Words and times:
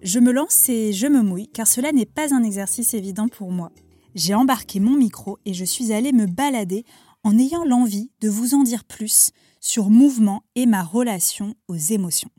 Je 0.01 0.19
me 0.19 0.31
lance 0.31 0.69
et 0.69 0.93
je 0.93 1.07
me 1.07 1.21
mouille, 1.21 1.49
car 1.49 1.67
cela 1.67 1.91
n'est 1.91 2.05
pas 2.05 2.33
un 2.33 2.43
exercice 2.43 2.93
évident 2.93 3.27
pour 3.27 3.51
moi. 3.51 3.71
J'ai 4.15 4.33
embarqué 4.33 4.79
mon 4.79 4.95
micro 4.95 5.37
et 5.45 5.53
je 5.53 5.65
suis 5.65 5.91
allée 5.91 6.11
me 6.11 6.25
balader 6.25 6.85
en 7.23 7.37
ayant 7.37 7.65
l'envie 7.65 8.11
de 8.21 8.29
vous 8.29 8.53
en 8.53 8.63
dire 8.63 8.85
plus 8.85 9.31
sur 9.59 9.89
mouvement 9.89 10.43
et 10.55 10.65
ma 10.65 10.83
relation 10.83 11.55
aux 11.67 11.75
émotions. 11.75 12.29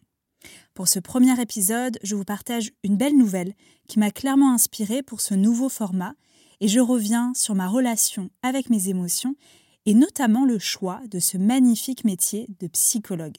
Pour 0.75 0.89
ce 0.89 0.99
premier 0.99 1.39
épisode, 1.41 1.99
je 2.03 2.15
vous 2.15 2.25
partage 2.25 2.73
une 2.83 2.97
belle 2.97 3.17
nouvelle 3.17 3.55
qui 3.89 3.99
m'a 3.99 4.11
clairement 4.11 4.55
inspirée 4.55 5.03
pour 5.03 5.21
ce 5.21 5.35
nouveau 5.35 5.69
format 5.69 6.15
et 6.61 6.69
je 6.69 6.81
reviens 6.81 7.33
sur 7.35 7.55
ma 7.55 7.69
relation 7.69 8.31
avec 8.43 8.71
mes 8.71 8.89
émotions 8.89 9.35
et 9.87 9.95
notamment 9.95 10.45
le 10.45 10.59
choix 10.59 11.01
de 11.11 11.19
ce 11.19 11.39
magnifique 11.39 12.05
métier 12.05 12.47
de 12.61 12.67
psychologue. 12.69 13.39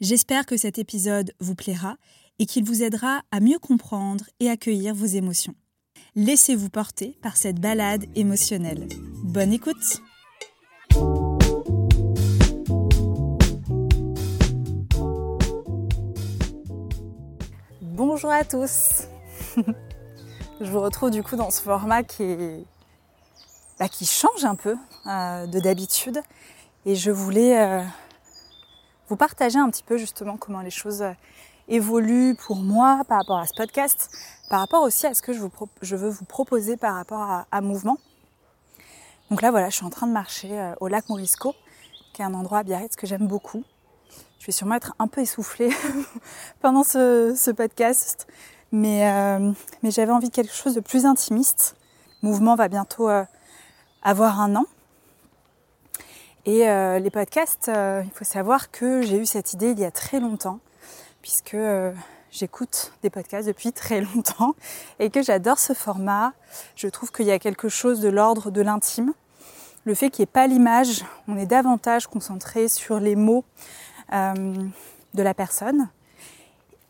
J'espère 0.00 0.46
que 0.46 0.56
cet 0.56 0.78
épisode 0.78 1.32
vous 1.38 1.54
plaira 1.54 1.96
et 2.38 2.46
qu'il 2.46 2.64
vous 2.64 2.82
aidera 2.82 3.22
à 3.30 3.40
mieux 3.40 3.58
comprendre 3.58 4.24
et 4.40 4.50
accueillir 4.50 4.94
vos 4.94 5.06
émotions. 5.06 5.54
Laissez-vous 6.16 6.70
porter 6.70 7.16
par 7.22 7.36
cette 7.36 7.60
balade 7.60 8.06
émotionnelle. 8.16 8.88
Bonne 9.22 9.52
écoute 9.52 10.02
Bonjour 17.80 18.30
à 18.30 18.44
tous 18.44 19.04
Je 20.60 20.70
vous 20.70 20.80
retrouve 20.80 21.10
du 21.10 21.24
coup 21.24 21.34
dans 21.34 21.50
ce 21.50 21.60
format 21.60 22.04
qui, 22.04 22.64
bah, 23.80 23.88
qui 23.88 24.06
change 24.06 24.44
un 24.44 24.54
peu 24.54 24.76
euh, 25.06 25.46
de 25.46 25.58
d'habitude. 25.58 26.22
Et 26.86 26.94
je 26.94 27.10
voulais 27.10 27.60
euh, 27.60 27.82
vous 29.08 29.16
partager 29.16 29.58
un 29.58 29.68
petit 29.68 29.82
peu 29.82 29.96
justement 29.96 30.36
comment 30.36 30.60
les 30.60 30.70
choses 30.70 31.02
euh, 31.02 31.12
évoluent 31.66 32.36
pour 32.36 32.56
moi 32.56 33.02
par 33.08 33.18
rapport 33.18 33.38
à 33.38 33.46
ce 33.46 33.54
podcast, 33.54 34.08
par 34.48 34.60
rapport 34.60 34.82
aussi 34.82 35.08
à 35.08 35.14
ce 35.14 35.22
que 35.22 35.32
je, 35.32 35.40
veux 35.96 36.08
vous 36.08 36.24
proposer 36.24 36.76
par 36.76 36.94
rapport 36.94 37.22
à, 37.22 37.46
à, 37.50 37.60
Mouvement. 37.60 37.98
Donc 39.30 39.42
là 39.42 39.50
voilà, 39.50 39.70
je 39.70 39.76
suis 39.76 39.86
en 39.86 39.90
train 39.90 40.06
de 40.06 40.12
marcher 40.12 40.74
au 40.80 40.86
lac 40.86 41.08
Morisco, 41.08 41.52
qui 42.12 42.22
est 42.22 42.24
un 42.24 42.34
endroit 42.34 42.58
à 42.58 42.62
Biarritz 42.62 42.94
que 42.94 43.08
j'aime 43.08 43.26
beaucoup. 43.26 43.64
Je 44.44 44.46
vais 44.46 44.52
sûrement 44.52 44.74
être 44.74 44.94
un 44.98 45.06
peu 45.06 45.22
essoufflée 45.22 45.70
pendant 46.60 46.84
ce, 46.84 47.50
podcast, 47.50 48.26
mais, 48.72 49.08
euh, 49.08 49.52
mais 49.82 49.90
j'avais 49.90 50.12
envie 50.12 50.28
de 50.28 50.34
quelque 50.34 50.54
chose 50.54 50.74
de 50.74 50.80
plus 50.80 51.06
intimiste. 51.06 51.76
Le 52.22 52.28
mouvement 52.28 52.56
va 52.56 52.68
bientôt 52.68 53.08
euh, 53.08 53.24
avoir 54.02 54.40
un 54.40 54.56
an. 54.56 54.66
Et 56.46 56.68
euh, 56.68 56.98
les 56.98 57.10
podcasts, 57.10 57.70
il 57.70 58.10
faut 58.12 58.24
savoir 58.24 58.70
que 58.70 59.02
j'ai 59.02 59.16
eu 59.16 59.24
cette 59.26 59.54
idée 59.54 59.70
il 59.70 59.78
y 59.78 59.84
a 59.84 59.90
très 59.90 60.20
longtemps, 60.20 60.60
puisque 61.22 61.56
j'écoute 62.30 62.92
des 63.02 63.08
podcasts 63.08 63.46
depuis 63.46 63.72
très 63.72 64.02
longtemps 64.02 64.54
et 64.98 65.08
que 65.08 65.22
j'adore 65.22 65.58
ce 65.58 65.72
format. 65.72 66.34
Je 66.76 66.88
trouve 66.88 67.12
qu'il 67.12 67.26
y 67.26 67.30
a 67.30 67.38
quelque 67.38 67.70
chose 67.70 68.00
de 68.00 68.10
l'ordre 68.10 68.50
de 68.50 68.60
l'intime. 68.60 69.14
Le 69.84 69.94
fait 69.94 70.10
qu'il 70.10 70.22
n'y 70.22 70.24
ait 70.24 70.32
pas 70.32 70.46
l'image, 70.46 71.04
on 71.28 71.38
est 71.38 71.46
davantage 71.46 72.06
concentré 72.06 72.68
sur 72.68 73.00
les 73.00 73.16
mots, 73.16 73.44
de 75.14 75.22
la 75.22 75.34
personne. 75.34 75.88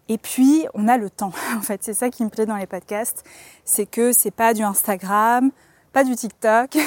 Et 0.08 0.18
puis, 0.18 0.66
on 0.74 0.88
a 0.88 0.96
le 0.96 1.10
temps. 1.10 1.32
En 1.56 1.60
fait, 1.60 1.82
c'est 1.82 1.94
ça 1.94 2.10
qui 2.10 2.24
me 2.24 2.30
plaît 2.30 2.46
dans 2.46 2.56
les 2.56 2.66
podcasts. 2.66 3.24
C'est 3.64 3.86
que 3.86 4.12
c'est 4.12 4.30
pas 4.30 4.54
du 4.54 4.62
Instagram, 4.62 5.50
pas 5.92 6.04
du 6.04 6.14
TikTok. 6.14 6.76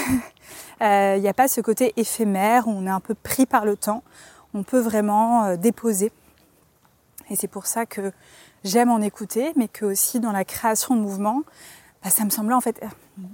Euh, 0.80 1.16
il 1.18 1.22
n'y 1.24 1.28
a 1.28 1.34
pas 1.34 1.48
ce 1.48 1.60
côté 1.60 1.92
éphémère 1.98 2.68
où 2.68 2.72
on 2.72 2.86
est 2.86 2.92
un 2.92 3.00
peu 3.00 3.16
pris 3.16 3.48
par 3.48 3.66
le 3.66 3.76
temps. 3.76 4.04
On 4.54 4.62
peut 4.62 4.80
vraiment 4.80 5.44
euh, 5.44 5.56
déposer. 5.58 6.12
Et 7.32 7.36
c'est 7.36 7.48
pour 7.48 7.66
ça 7.66 7.88
que 7.88 8.12
j'aime 8.64 8.92
en 8.92 9.02
écouter, 9.02 9.54
mais 9.56 9.68
que 9.68 9.86
aussi 9.86 10.20
dans 10.20 10.32
la 10.32 10.46
création 10.46 10.96
de 10.96 11.02
mouvements, 11.02 11.42
ça 12.10 12.26
me 12.26 12.30
semblait 12.30 12.54
en 12.54 12.62
fait 12.62 12.82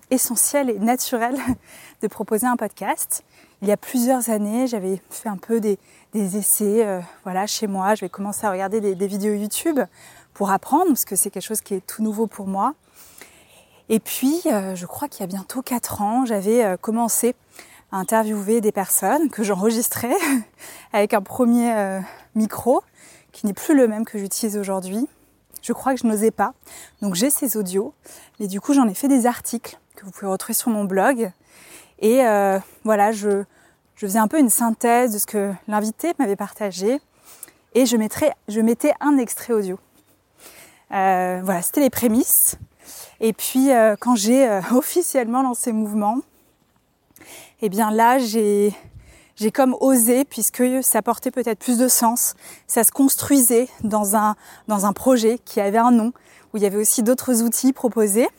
essentiel 0.10 0.70
et 0.70 0.80
naturel 0.80 1.36
de 2.02 2.08
proposer 2.08 2.48
un 2.48 2.56
podcast. 2.56 3.24
Il 3.62 3.68
y 3.68 3.72
a 3.72 3.78
plusieurs 3.78 4.30
années, 4.30 4.68
j'avais 4.68 5.02
fait 5.10 5.30
un 5.30 5.38
peu 5.38 5.60
des, 5.62 5.78
essais 6.14 6.86
euh, 6.86 7.00
voilà, 7.24 7.48
chez 7.48 7.68
moi. 7.68 7.96
Je 7.96 8.02
vais 8.02 8.10
commencer 8.10 8.46
à 8.46 8.52
regarder 8.52 8.82
des, 8.82 9.08
vidéos 9.08 9.34
YouTube 9.34 9.80
pour 10.34 10.52
apprendre, 10.52 10.88
parce 10.88 11.06
que 11.06 11.16
c'est 11.16 11.30
quelque 11.30 11.46
chose 11.46 11.62
qui 11.62 11.76
est 11.76 11.86
tout 11.86 12.04
nouveau 12.04 12.28
pour 12.28 12.48
moi. 12.48 12.74
Et 13.90 14.00
puis, 14.00 14.42
euh, 14.48 14.76
je 14.76 14.86
crois 14.86 15.08
qu'il 15.08 15.22
y 15.22 15.24
a 15.24 15.28
bientôt 15.28 15.62
4 15.62 16.02
ans, 16.02 16.26
j'avais 16.26 16.64
euh, 16.64 16.78
commencé 16.78 17.36
à 17.92 17.98
interviewer 17.98 18.60
des 18.60 18.72
personnes 18.72 19.30
que 19.30 19.44
j'enregistrais 19.44 20.16
avec 20.94 21.14
un 21.14 21.22
premier 21.22 22.02
micro 22.36 22.82
qui 23.32 23.46
n'est 23.46 23.54
plus 23.54 23.76
le 23.76 23.88
même 23.88 24.04
que 24.04 24.18
j'utilise 24.18 24.58
aujourd'hui. 24.58 25.08
Je 25.64 25.72
crois 25.72 25.96
que 25.96 26.00
je 26.00 26.06
n'osais 26.06 26.30
pas. 26.30 26.54
Donc 27.02 27.16
j'ai 27.16 27.32
ces 27.32 27.58
audios. 27.58 27.96
Mais 28.40 28.48
du 28.48 28.62
coup, 28.62 28.74
j'en 28.74 28.88
ai 28.88 28.94
fait 28.94 29.08
des 29.08 29.26
articles 29.26 29.80
que 29.96 30.06
vous 30.06 30.12
pouvez 30.12 30.30
retrouver 30.30 30.54
sur 30.54 30.70
mon 30.70 30.84
blog. 30.84 31.32
Et 32.00 32.26
euh, 32.26 32.60
voilà, 32.84 33.12
je, 33.12 33.44
je, 33.96 34.06
faisais 34.06 34.20
un 34.20 34.28
peu 34.28 34.40
une 34.40 34.50
synthèse 34.50 35.14
de 35.14 35.18
ce 35.18 35.26
que 35.26 35.54
l'invité 35.68 36.14
m'avait 36.20 36.36
partagé. 36.36 37.00
Et 37.74 37.86
je, 37.86 37.98
je 38.50 38.60
mettais 38.60 38.94
un 39.00 39.18
extrait 39.18 39.54
audio. 39.54 39.80
Euh, 40.92 41.42
voilà, 41.44 41.62
c'était 41.62 41.82
les 41.82 41.90
prémices. 41.90 42.58
Et 43.22 43.32
puis, 43.32 43.72
euh, 43.72 43.96
quand 43.98 44.16
j'ai 44.16 44.60
officiellement 44.74 45.42
lancé 45.42 45.72
mouvement, 45.72 46.20
eh 47.62 47.70
bien 47.70 47.90
là, 47.90 48.20
j'ai 48.20 48.76
j'ai 49.36 49.52
comme 49.52 49.76
osé 49.80 50.26
puisque 50.26 50.64
ça 50.82 51.02
portait 51.02 51.32
peut-être 51.32 51.60
plus 51.60 51.78
de 51.78 51.88
sens, 51.88 52.36
ça 52.68 52.84
se 52.84 52.92
construisait 52.92 53.68
dans 53.84 54.16
un, 54.16 54.36
dans 54.68 54.86
un 54.86 54.94
projet 54.94 55.40
qui 55.44 55.60
avait 55.60 55.78
un 55.78 55.92
nom, 55.92 56.14
où 56.54 56.58
il 56.58 56.64
y 56.64 56.66
avait 56.66 56.78
aussi 56.78 57.04
d'autres 57.04 57.42
outils 57.42 57.74
proposés. 57.74 58.30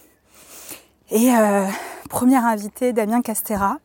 Et 1.11 1.35
euh, 1.35 1.67
première 2.09 2.45
invitée, 2.45 2.93
Damien 2.93 3.23
Castera. 3.23 3.79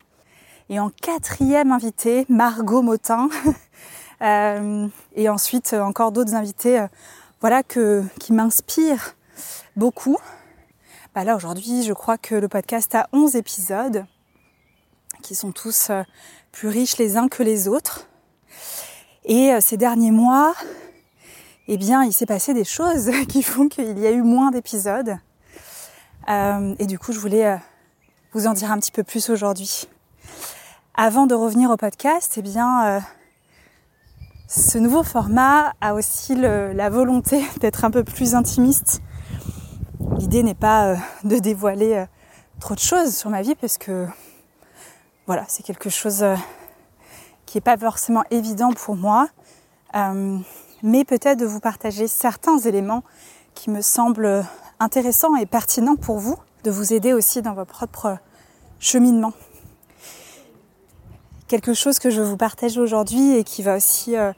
Et 0.68 0.78
en 0.78 0.90
quatrième 0.90 1.72
invité, 1.72 2.26
Margot 2.28 2.82
Motin. 2.82 3.28
euh, 4.22 4.86
et 5.16 5.28
ensuite 5.28 5.74
encore 5.74 6.12
d'autres 6.12 6.34
invités 6.34 6.78
euh, 6.78 6.86
voilà, 7.40 7.62
que, 7.62 8.04
qui 8.20 8.32
m'inspirent 8.32 9.16
beaucoup. 9.76 10.18
Bah 11.14 11.24
là 11.24 11.34
aujourd'hui, 11.34 11.82
je 11.82 11.92
crois 11.92 12.18
que 12.18 12.36
le 12.36 12.46
podcast 12.46 12.94
a 12.94 13.08
11 13.12 13.34
épisodes 13.34 14.04
qui 15.22 15.34
sont 15.34 15.52
tous 15.52 15.90
euh, 15.90 16.02
plus 16.52 16.68
riches 16.68 16.98
les 16.98 17.16
uns 17.16 17.28
que 17.28 17.42
les 17.42 17.68
autres. 17.68 18.08
Et 19.24 19.52
euh, 19.52 19.60
ces 19.60 19.76
derniers 19.76 20.10
mois, 20.10 20.54
eh 21.68 21.76
bien, 21.76 22.02
il 22.04 22.12
s'est 22.12 22.26
passé 22.26 22.54
des 22.54 22.64
choses 22.64 23.10
qui 23.28 23.42
font 23.42 23.68
qu'il 23.68 23.98
y 23.98 24.06
a 24.06 24.10
eu 24.10 24.22
moins 24.22 24.50
d'épisodes. 24.50 25.16
Euh, 26.28 26.74
et 26.78 26.86
du 26.86 26.98
coup, 26.98 27.12
je 27.12 27.18
voulais 27.18 27.58
vous 28.32 28.46
en 28.46 28.52
dire 28.52 28.70
un 28.70 28.78
petit 28.78 28.92
peu 28.92 29.02
plus 29.02 29.30
aujourd'hui. 29.30 29.88
Avant 30.94 31.26
de 31.26 31.34
revenir 31.34 31.70
au 31.70 31.76
podcast, 31.76 32.34
eh 32.36 32.42
bien, 32.42 33.00
ce 34.46 34.78
nouveau 34.78 35.02
format 35.02 35.72
a 35.80 35.94
aussi 35.94 36.34
la 36.34 36.90
volonté 36.90 37.42
d'être 37.60 37.84
un 37.84 37.90
peu 37.90 38.04
plus 38.04 38.34
intimiste. 38.34 39.00
L'idée 40.18 40.42
n'est 40.42 40.54
pas 40.54 40.96
de 41.24 41.38
dévoiler 41.38 42.04
trop 42.60 42.74
de 42.74 42.80
choses 42.80 43.16
sur 43.16 43.30
ma 43.30 43.42
vie 43.42 43.54
parce 43.54 43.78
que 43.78 44.06
voilà, 45.30 45.44
c'est 45.46 45.62
quelque 45.62 45.90
chose 45.90 46.24
euh, 46.24 46.34
qui 47.46 47.56
n'est 47.56 47.60
pas 47.60 47.76
forcément 47.76 48.24
évident 48.32 48.72
pour 48.72 48.96
moi, 48.96 49.28
euh, 49.94 50.36
mais 50.82 51.04
peut-être 51.04 51.38
de 51.38 51.46
vous 51.46 51.60
partager 51.60 52.08
certains 52.08 52.58
éléments 52.58 53.04
qui 53.54 53.70
me 53.70 53.80
semblent 53.80 54.44
intéressants 54.80 55.36
et 55.36 55.46
pertinents 55.46 55.94
pour 55.94 56.18
vous, 56.18 56.34
de 56.64 56.72
vous 56.72 56.92
aider 56.92 57.12
aussi 57.12 57.42
dans 57.42 57.54
votre 57.54 57.86
propre 57.86 58.18
cheminement. 58.80 59.32
Quelque 61.46 61.74
chose 61.74 62.00
que 62.00 62.10
je 62.10 62.22
vous 62.22 62.36
partage 62.36 62.76
aujourd'hui 62.76 63.36
et 63.36 63.44
qui 63.44 63.62
va 63.62 63.76
aussi 63.76 64.16
euh, 64.16 64.32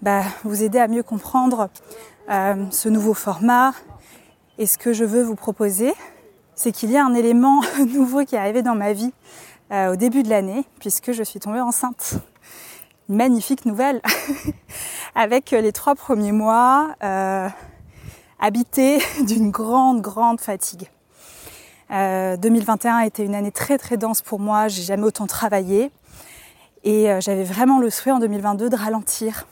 bah, 0.00 0.22
vous 0.44 0.62
aider 0.62 0.78
à 0.78 0.86
mieux 0.86 1.02
comprendre 1.02 1.70
ce 2.28 2.88
nouveau 2.88 3.14
format 3.14 3.72
et 4.58 4.66
ce 4.66 4.78
que 4.78 4.92
je 4.92 5.04
veux 5.04 5.24
vous 5.24 5.34
proposer, 5.34 5.92
c'est 6.54 6.70
qu'il 6.70 6.92
y 6.92 6.96
a 6.96 7.04
un 7.04 7.14
élément 7.14 7.62
nouveau 7.78 8.24
qui 8.24 8.36
est 8.36 8.38
arrivé 8.38 8.62
dans 8.62 8.76
ma 8.76 8.92
vie 8.92 9.12
euh, 9.72 9.92
au 9.92 9.96
début 9.96 10.22
de 10.22 10.30
l'année, 10.30 10.64
puisque 10.80 11.12
je 11.12 11.22
suis 11.22 11.40
tombée 11.40 11.60
enceinte. 11.60 12.14
Une 13.08 13.16
magnifique 13.16 13.66
nouvelle, 13.66 14.02
avec 15.14 15.52
les 15.52 15.72
trois 15.72 15.94
premiers 15.94 16.32
mois 16.32 16.94
euh, 17.02 17.48
habités 18.38 18.98
d'une 19.26 19.50
grande, 19.50 20.00
grande 20.00 20.40
fatigue. 20.40 20.88
Euh, 21.90 22.36
2021 22.36 22.96
a 22.96 23.06
été 23.06 23.24
une 23.24 23.34
année 23.34 23.52
très, 23.52 23.78
très 23.78 23.96
dense 23.96 24.22
pour 24.22 24.40
moi. 24.40 24.68
J'ai 24.68 24.82
jamais 24.82 25.04
autant 25.04 25.26
travaillé. 25.26 25.90
Et 26.84 27.10
euh, 27.10 27.20
j'avais 27.20 27.44
vraiment 27.44 27.78
le 27.78 27.90
souhait 27.90 28.12
en 28.12 28.18
2022 28.18 28.68
de 28.68 28.76
ralentir. 28.76 29.46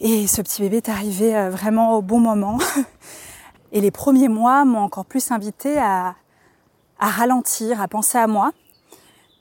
Et 0.00 0.26
ce 0.26 0.42
petit 0.42 0.62
bébé 0.62 0.78
est 0.78 0.88
arrivé 0.88 1.36
euh, 1.36 1.50
vraiment 1.50 1.94
au 1.94 2.02
bon 2.02 2.20
moment. 2.20 2.58
Et 3.72 3.80
les 3.80 3.90
premiers 3.90 4.28
mois 4.28 4.64
m'ont 4.64 4.80
encore 4.80 5.04
plus 5.04 5.30
invité 5.30 5.78
à, 5.78 6.14
à 6.98 7.08
ralentir, 7.08 7.80
à 7.80 7.88
penser 7.88 8.18
à 8.18 8.26
moi. 8.26 8.52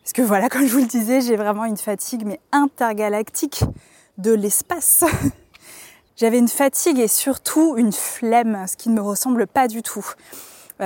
Parce 0.04 0.13
que 0.13 0.21
voilà, 0.21 0.50
comme 0.50 0.65
je 0.65 0.71
vous 0.71 0.80
le 0.80 0.86
disais, 0.86 1.21
j'ai 1.21 1.36
vraiment 1.36 1.65
une 1.65 1.77
fatigue 1.77 2.24
mais 2.25 2.39
intergalactique 2.51 3.63
de 4.18 4.31
l'espace. 4.31 5.04
J'avais 6.15 6.39
une 6.39 6.48
fatigue 6.48 6.98
et 6.98 7.07
surtout 7.07 7.75
une 7.77 7.92
flemme, 7.92 8.65
ce 8.68 8.75
qui 8.75 8.89
ne 8.89 8.95
me 8.95 9.01
ressemble 9.01 9.45
pas 9.45 9.68
du 9.68 9.83
tout. 9.83 10.06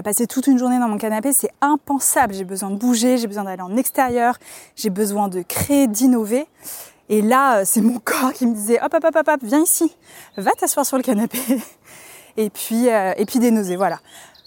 Passer 0.03 0.25
toute 0.25 0.47
une 0.47 0.57
journée 0.57 0.79
dans 0.79 0.87
mon 0.87 0.97
canapé, 0.97 1.33
c'est 1.33 1.51
impensable. 1.61 2.33
J'ai 2.33 2.45
besoin 2.45 2.69
de 2.69 2.75
bouger, 2.75 3.17
j'ai 3.17 3.27
besoin 3.27 3.43
d'aller 3.43 3.61
en 3.61 3.75
extérieur, 3.75 4.37
j'ai 4.75 4.89
besoin 4.89 5.27
de 5.27 5.41
créer, 5.41 5.87
d'innover. 5.87 6.47
Et 7.09 7.21
là, 7.21 7.65
c'est 7.65 7.81
mon 7.81 7.99
corps 8.03 8.33
qui 8.33 8.45
me 8.45 8.53
disait 8.53 8.81
hop 8.81 8.93
hop 8.93 9.03
hop 9.03 9.15
hop, 9.15 9.27
hop 9.27 9.39
viens 9.43 9.61
ici, 9.61 9.95
va 10.37 10.51
t'asseoir 10.51 10.85
sur 10.85 10.97
le 10.97 11.03
canapé. 11.03 11.39
Et 12.37 12.49
puis 12.49 12.89
euh, 12.89 13.13
et 13.17 13.25
puis 13.25 13.39
des 13.39 13.51
nausées, 13.51 13.75
voilà. 13.75 13.99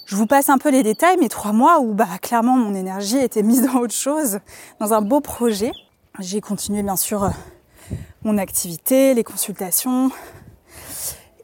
Je 0.07 0.17
vous 0.17 0.27
passe 0.27 0.51
un 0.51 0.59
peu 0.59 0.71
les 0.71 0.83
détails, 0.83 1.17
mais 1.19 1.29
trois 1.29 1.53
mois 1.53 1.81
où 1.81 1.95
bah, 1.95 2.07
clairement 2.21 2.57
mon 2.57 2.75
énergie 2.75 3.17
était 3.17 3.43
mise 3.43 3.63
dans 3.63 3.81
autre 3.81 3.95
chose, 3.95 4.41
dans 4.79 4.93
un 4.93 5.01
beau 5.01 5.21
projet. 5.21 5.73
J'ai 6.19 6.43
continué 6.43 6.83
bien 6.83 6.97
sûr 6.97 7.25
euh, 7.25 7.31
mon 8.23 8.37
activité, 8.37 9.15
les 9.15 9.25
consultations 9.25 10.11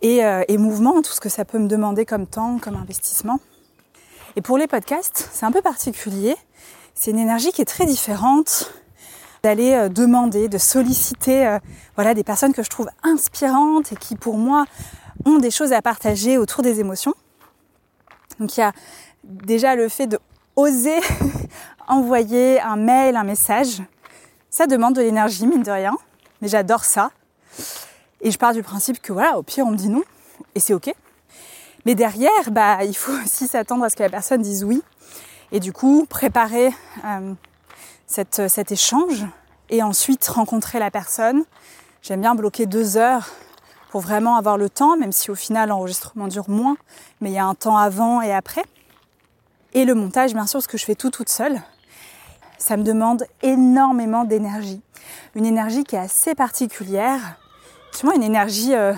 et, 0.03 0.25
euh, 0.25 0.45
tout 0.47 1.13
ce 1.13 1.21
que 1.21 1.31
ça 1.31 1.47
peut 1.47 1.59
me 1.59 1.69
demander 1.69 2.05
comme 2.05 2.27
temps, 2.27 2.59
comme 2.59 2.77
investissement. 2.77 3.41
Et 4.37 4.43
pour 4.43 4.59
les 4.59 4.67
podcasts, 4.67 5.31
c'est 5.33 5.47
un 5.47 5.53
peu 5.53 5.63
particulier. 5.63 6.37
C'est 6.95 7.13
une 7.13 7.19
énergie 7.19 7.53
qui 7.53 7.63
est 7.63 7.67
très 7.67 7.87
différente 7.87 8.75
d'aller 9.43 9.73
euh, 9.73 9.89
demander, 9.89 10.49
de 10.49 10.59
solliciter 10.59 11.57
voilà, 11.95 12.13
des 12.13 12.25
personnes 12.25 12.53
que 12.53 12.63
je 12.63 12.69
trouve 12.69 12.91
inspirantes 13.05 13.93
et 13.93 13.97
qui 13.97 14.17
pour 14.17 14.37
moi 14.37 14.67
ont 15.25 15.39
des 15.39 15.51
choses 15.51 15.73
à 15.73 15.81
partager 15.81 16.37
autour 16.37 16.63
des 16.63 16.79
émotions. 16.79 17.15
Donc 18.41 18.57
il 18.57 18.61
y 18.61 18.63
a 18.63 18.73
déjà 19.23 19.77
le 19.77 19.89
fait 19.89 20.07
de 20.07 20.19
oser 20.57 20.99
envoyer 21.89 22.61
un 22.61 22.77
mail, 22.77 23.17
un 23.17 23.25
message. 23.25 23.83
Ça 24.49 24.67
demande 24.67 24.95
de 24.95 25.03
l'énergie, 25.03 25.47
mine 25.47 25.63
de 25.63 25.71
rien. 25.71 25.97
Mais 26.41 26.49
j'adore 26.49 26.85
ça. 26.85 27.11
Et 28.23 28.31
je 28.31 28.39
pars 28.39 28.55
du 28.55 28.63
principe 28.63 29.01
que 29.01 29.13
voilà, 29.13 29.39
au 29.39 29.43
pire, 29.43 29.67
on 29.67 29.71
me 29.71 29.77
dit 29.77 29.89
non. 29.89 30.03
Et 30.55 30.61
c'est 30.61 30.75
OK. 30.75 30.93
Mais 31.87 31.95
derrière, 31.95 32.51
bah, 32.51 32.83
il 32.85 32.97
faut 32.97 33.13
aussi 33.25 33.47
s'attendre 33.47 33.85
à 33.85 33.91
ce 33.91 33.97
que 33.97 34.03
la 34.03 34.11
personne 34.11 34.43
dise 34.43 34.65
oui. 34.65 34.83
Et 35.53 35.61
du 35.61 35.73
coup, 35.73 36.07
préparer 36.09 36.73
euh, 37.05 37.35
cette, 38.07 38.49
cet 38.49 38.73
échange 38.73 39.27
et 39.69 39.83
ensuite 39.83 40.27
rencontrer 40.27 40.79
la 40.79 40.91
personne. 40.91 41.45
J'aime 42.03 42.21
bien 42.21 42.35
bloquer 42.35 42.67
deux 42.67 42.97
heures 42.97 43.29
pour 43.91 44.01
vraiment 44.01 44.37
avoir 44.37 44.57
le 44.57 44.71
temps, 44.71 44.97
même 44.97 45.11
si 45.11 45.33
au 45.33 45.35
final 45.35 45.71
l'enregistrement 45.71 46.29
dure 46.29 46.49
moins, 46.49 46.77
mais 47.21 47.31
il 47.31 47.35
y 47.35 47.39
a 47.39 47.45
un 47.45 47.57
temps 47.57 47.77
avant 47.77 48.23
et 48.23 48.33
après. 48.33 48.63
Et 49.75 49.85
le 49.85 49.95
montage, 49.95 50.33
bien 50.33 50.47
sûr, 50.47 50.63
ce 50.63 50.69
que 50.69 50.79
je 50.79 50.85
fais 50.85 50.95
tout 50.95 51.11
toute 51.11 51.29
seule, 51.29 51.61
ça 52.57 52.77
me 52.77 52.85
demande 52.85 53.25
énormément 53.43 54.23
d'énergie. 54.25 54.81
Une 55.35 55.45
énergie 55.45 55.83
qui 55.83 55.97
est 55.97 56.01
assez 56.01 56.37
particulière, 56.37 57.41
souvent 57.91 58.13
une 58.13 58.23
énergie, 58.23 58.75
euh, 58.77 58.93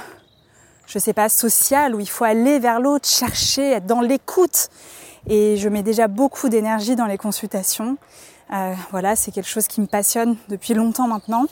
je 0.87 0.99
sais 0.99 1.15
pas, 1.15 1.31
sociale, 1.31 1.95
où 1.95 2.01
il 2.01 2.09
faut 2.09 2.25
aller 2.25 2.59
vers 2.59 2.79
l'autre, 2.79 3.09
chercher, 3.09 3.71
être 3.71 3.87
dans 3.87 4.03
l'écoute. 4.03 4.69
Et 5.27 5.57
je 5.57 5.71
mets 5.71 5.83
déjà 5.83 6.07
beaucoup 6.07 6.51
d'énergie 6.51 6.97
dans 6.97 7.07
les 7.07 7.19
consultations. 7.19 7.97
Euh, 8.53 8.75
voilà, 8.91 9.17
c'est 9.17 9.31
quelque 9.31 9.49
chose 9.49 9.69
qui 9.69 9.81
me 9.81 9.87
passionne 9.87 10.37
depuis 10.49 10.75
longtemps 10.75 11.07
maintenant. 11.07 11.47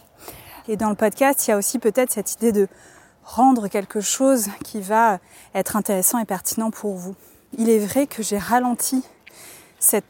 Et 0.68 0.76
dans 0.76 0.90
le 0.90 0.94
podcast, 0.94 1.47
il 1.47 1.52
y 1.52 1.54
a 1.54 1.56
aussi 1.56 1.78
peut-être 1.78 2.12
cette 2.12 2.35
idée 2.35 2.52
de 2.52 2.68
rendre 3.30 3.68
quelque 3.68 4.00
chose 4.00 4.49
qui 4.64 4.80
va 4.80 5.20
être 5.54 5.76
intéressant 5.76 6.18
et 6.18 6.25
pertinent 6.25 6.70
pour 6.70 6.96
vous. 6.96 7.14
Il 7.56 7.70
est 7.70 7.78
vrai 7.78 8.06
que 8.06 8.22
j'ai 8.22 8.38
ralenti 8.38 9.04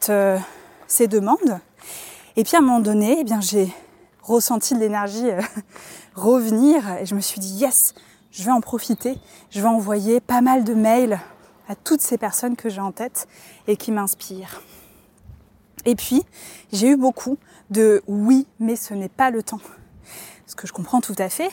euh, 0.08 0.38
ces 0.86 1.06
demandes. 1.06 1.60
Et 2.36 2.44
puis 2.44 2.56
à 2.56 2.60
un 2.60 2.62
moment 2.62 2.80
donné, 2.80 3.18
eh 3.20 3.24
bien, 3.24 3.40
j'ai 3.40 3.72
ressenti 4.22 4.74
de 4.74 4.80
l'énergie 4.80 5.30
euh, 5.30 5.40
revenir 6.14 6.96
et 6.96 7.06
je 7.06 7.14
me 7.14 7.20
suis 7.20 7.40
dit 7.40 7.52
yes, 7.56 7.94
je 8.30 8.42
vais 8.42 8.50
en 8.50 8.62
profiter. 8.62 9.18
Je 9.50 9.60
vais 9.60 9.68
envoyer 9.68 10.20
pas 10.20 10.40
mal 10.40 10.64
de 10.64 10.72
mails 10.72 11.20
à 11.68 11.74
toutes 11.74 12.00
ces 12.00 12.16
personnes 12.16 12.56
que 12.56 12.70
j'ai 12.70 12.80
en 12.80 12.92
tête 12.92 13.28
et 13.66 13.76
qui 13.76 13.92
m'inspirent. 13.92 14.62
Et 15.84 15.94
puis, 15.94 16.22
j'ai 16.72 16.88
eu 16.88 16.96
beaucoup 16.96 17.38
de 17.70 18.02
oui, 18.06 18.46
mais 18.58 18.76
ce 18.76 18.94
n'est 18.94 19.08
pas 19.08 19.30
le 19.30 19.42
temps. 19.42 19.60
Ce 20.46 20.54
que 20.54 20.66
je 20.66 20.72
comprends 20.72 21.00
tout 21.00 21.14
à 21.18 21.28
fait, 21.28 21.50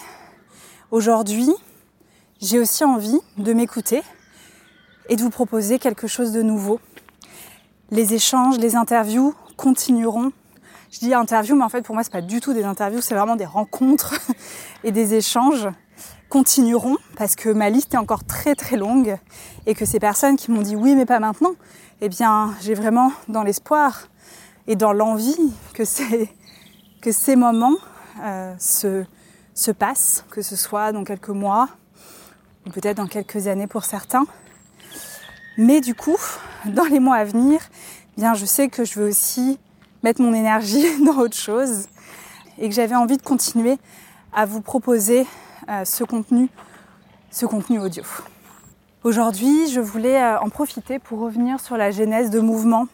Aujourd'hui, 0.90 1.50
j'ai 2.40 2.60
aussi 2.60 2.86
envie 2.86 3.20
de 3.38 3.52
m'écouter 3.52 4.04
et 5.10 5.18
de 5.18 5.22
vous 5.22 5.30
proposer 5.30 5.80
quelque 5.80 6.08
chose 6.08 6.32
de 6.32 6.42
nouveau. 6.42 6.80
Les 7.92 8.14
échanges, 8.14 8.58
les 8.58 8.78
interviews 8.78 9.36
continueront. 9.58 10.32
Je 10.90 11.00
dis 11.00 11.14
interviews, 11.14 11.58
mais 11.58 11.66
en 11.66 11.70
fait 11.70 11.82
pour 11.82 11.94
moi 11.94 12.06
c'est 12.06 12.12
pas 12.14 12.22
du 12.22 12.40
tout 12.40 12.54
des 12.54 12.64
interviews, 12.64 13.02
c'est 13.02 13.16
vraiment 13.16 13.36
des 13.36 13.46
rencontres 13.46 14.14
et 14.86 14.94
des 14.94 15.14
échanges 15.14 15.68
continueront 16.30 16.96
parce 17.18 17.36
que 17.36 17.50
ma 17.50 17.70
liste 17.70 17.94
est 17.94 17.98
encore 17.98 18.24
très 18.24 18.56
très 18.56 18.78
longue 18.78 19.18
et 19.66 19.76
que 19.76 19.84
ces 19.84 20.00
personnes 20.00 20.38
qui 20.38 20.52
m'ont 20.52 20.62
dit 20.62 20.78
oui 20.78 20.96
mais 20.96 21.06
pas 21.06 21.20
maintenant, 21.20 21.52
eh 22.00 22.08
bien 22.08 22.56
j'ai 22.62 22.76
vraiment 22.76 23.12
dans 23.28 23.44
l'espoir 23.44 24.08
et 24.68 24.78
dans 24.78 24.94
l'envie 24.94 25.52
que, 25.74 25.84
que 27.02 27.12
ces 27.12 27.36
moments 27.36 27.76
euh, 28.24 28.54
se, 28.58 29.04
se 29.58 29.72
passe, 29.72 30.24
que 30.30 30.42
ce 30.42 30.56
soit 30.56 30.92
dans 30.92 31.04
quelques 31.04 31.30
mois 31.30 31.70
ou 32.66 32.70
peut-être 32.70 32.98
dans 32.98 33.08
quelques 33.08 33.48
années 33.48 33.68
pour 33.68 33.86
certains. 33.86 34.26
Mais 35.58 35.82
du 35.82 35.96
coup, 35.96 36.18
dans 36.66 36.86
les 36.86 37.00
mois 37.00 37.16
à 37.16 37.24
venir, 37.24 37.60
eh 38.18 38.22
bien 38.22 38.34
je 38.36 38.46
sais 38.46 38.70
que 38.70 38.86
je 38.86 39.00
veux 39.00 39.08
aussi 39.08 39.60
mettre 40.04 40.22
mon 40.22 40.34
énergie 40.34 40.86
dans 41.06 41.18
autre 41.18 41.38
chose. 41.38 41.88
et 42.60 42.70
que 42.70 42.76
j'avais 42.76 42.96
envie 42.96 43.18
de 43.18 43.24
continuer 43.24 43.78
à 44.34 44.46
vous 44.46 44.62
proposer 44.62 45.26
euh, 45.70 45.86
ce 45.86 46.04
contenu, 46.04 46.50
ce 47.32 47.46
contenu 47.46 47.80
audio. 47.80 48.04
Aujourd'hui, 49.04 49.70
je 49.72 49.80
voulais 49.80 50.22
euh, 50.22 50.40
en 50.40 50.50
profiter 50.50 51.00
pour 51.00 51.20
revenir 51.20 51.60
sur 51.60 51.78
la 51.78 51.92
genèse 51.92 52.30
de 52.30 52.40
mouvement. 52.40 52.88